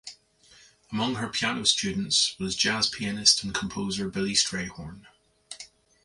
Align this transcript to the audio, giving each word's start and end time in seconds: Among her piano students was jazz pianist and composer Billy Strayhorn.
Among 0.91 1.13
her 1.13 1.27
piano 1.29 1.63
students 1.63 2.33
was 2.39 2.55
jazz 2.55 2.89
pianist 2.89 3.43
and 3.43 3.53
composer 3.53 4.09
Billy 4.09 4.33
Strayhorn. 4.33 5.05